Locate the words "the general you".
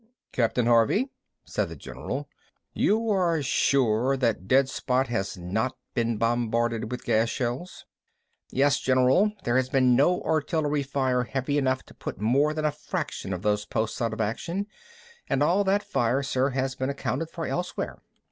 1.69-3.07